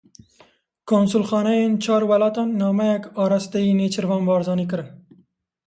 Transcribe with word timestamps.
Konsulxaneyên 0.91 1.73
çar 1.83 2.01
welatan 2.09 2.49
nameyek 2.59 3.03
arasteyî 3.23 3.71
Nêçîrvan 3.79 4.23
Barzanî 4.29 4.65
kirin. 4.71 4.89